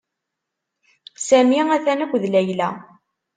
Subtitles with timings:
[1.25, 2.67] Sami atan akked Layla.